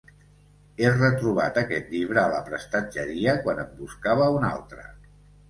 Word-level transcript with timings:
He 0.83 0.87
retrobat 0.95 1.59
aquest 1.63 1.91
llibre 1.97 2.21
a 2.23 2.31
la 2.37 2.41
prestatgeria 2.49 3.37
quan 3.45 3.63
en 3.67 3.71
buscava 3.83 4.33
un 4.41 4.51
altre. 4.51 4.91